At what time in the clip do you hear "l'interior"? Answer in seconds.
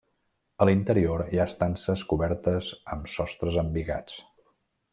0.67-1.23